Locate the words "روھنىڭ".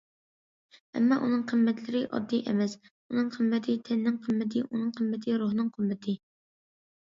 5.47-5.73